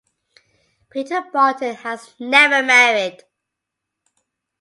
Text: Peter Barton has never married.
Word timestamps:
Peter 0.89 1.21
Barton 1.31 1.75
has 1.75 2.15
never 2.19 2.63
married. 2.63 3.21